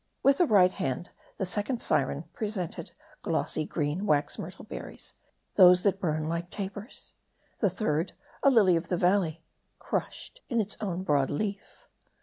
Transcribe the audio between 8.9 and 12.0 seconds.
valley, crushed in its own broad leaf.